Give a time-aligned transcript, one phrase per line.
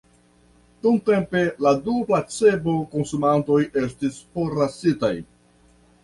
[0.83, 5.13] Dumtempe la du placebo-konsumantoj estis forlasitaj.